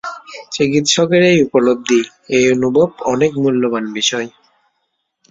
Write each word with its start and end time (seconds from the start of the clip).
চিকিৎসকের 0.51 1.23
এই 1.23 1.37
উপলব্ধি, 1.45 1.99
এই 2.29 2.45
অনুভব 2.55 2.87
অনেক 3.05 3.31
মূল্যবান 3.43 3.85
বিষয়। 3.93 4.27